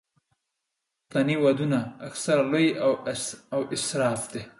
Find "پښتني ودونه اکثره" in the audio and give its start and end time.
1.09-2.43